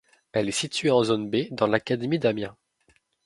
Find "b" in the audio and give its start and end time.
1.29-1.45